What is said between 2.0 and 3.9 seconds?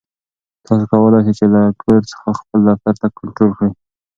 څخه خپل دفتر کنټرول کړئ.